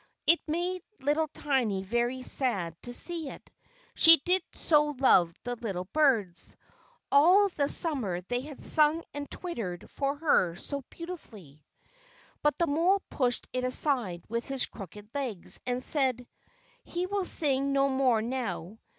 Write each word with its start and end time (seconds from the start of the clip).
It 0.25 0.39
made 0.47 0.81
little 0.99 1.27
Tiny 1.27 1.83
very 1.83 2.23
sad 2.23 2.75
to 2.81 2.91
see 2.91 3.29
it, 3.29 3.51
she 3.93 4.17
did 4.25 4.41
so 4.51 4.95
love 4.97 5.31
the 5.43 5.55
little 5.57 5.85
birds. 5.93 6.55
All 7.11 7.49
the 7.49 7.69
Summer 7.69 8.19
they 8.21 8.41
had 8.41 8.63
sung 8.63 9.03
and 9.13 9.29
twittered 9.29 9.87
for 9.91 10.15
her 10.15 10.55
so 10.55 10.81
beautifully. 10.89 11.63
But 12.41 12.57
the 12.57 12.65
mole 12.65 13.03
pushed 13.11 13.47
it 13.53 13.63
aside 13.63 14.23
with 14.27 14.45
his 14.45 14.65
crooked 14.65 15.07
legs, 15.13 15.59
and 15.67 15.83
said: 15.83 16.27
"He 16.83 17.05
will 17.05 17.23
sing 17.23 17.71
no 17.71 17.87
more 17.87 18.23
now. 18.23 18.79